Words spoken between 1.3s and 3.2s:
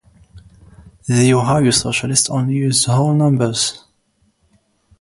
"Ohio Socialist" only used whole